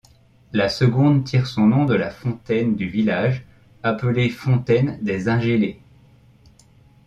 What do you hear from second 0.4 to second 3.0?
La seconde tire son nom de la fontaine du